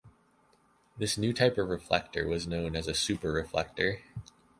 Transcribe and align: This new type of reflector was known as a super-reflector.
This 0.97 1.15
new 1.15 1.31
type 1.31 1.59
of 1.59 1.69
reflector 1.69 2.27
was 2.27 2.47
known 2.47 2.75
as 2.75 2.87
a 2.87 2.95
super-reflector. 2.95 4.01